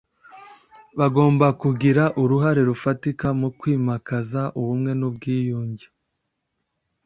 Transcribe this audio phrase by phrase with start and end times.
[0.99, 5.85] bagomba kugira uruhare rufatika mu kwimakaza ubumwe n’ubwiyunge